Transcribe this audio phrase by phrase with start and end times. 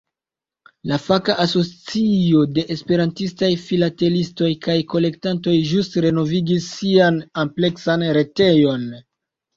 [0.91, 8.91] La faka asocio de esperantistaj filatelistoj kaj kolektantoj ĵus renovigis sian ampleksan retejon.